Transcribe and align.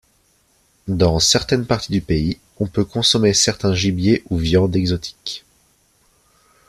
Dans 0.87 1.19
certaines 1.19 1.67
parties 1.67 1.91
du 1.91 2.01
pays, 2.01 2.39
on 2.57 2.65
peut 2.65 2.83
consommer 2.85 3.35
certains 3.35 3.75
gibiers 3.75 4.23
ou 4.31 4.37
viandes 4.39 4.75
exotiques. 4.75 5.45